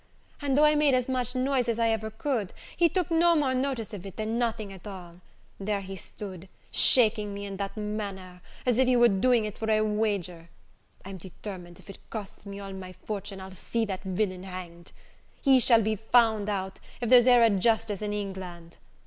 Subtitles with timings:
[0.41, 3.53] And though I made as much noise as I ever could, he took no more
[3.53, 5.21] notice of it than nothing at all;
[5.59, 9.69] there he stood, shaking me in that manner, as if he was doing it for
[9.69, 10.49] a wager.
[11.05, 14.91] I'm determined, if it costs me all my fortune, I'll see that villain hanged.
[15.39, 18.77] He shall be found out, if there's e'er a justice in England.